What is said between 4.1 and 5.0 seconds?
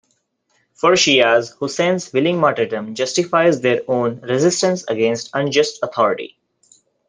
resistance